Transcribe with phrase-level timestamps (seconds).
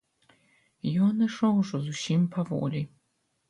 [1.09, 2.87] Ён ішоў ужо зусім паволі.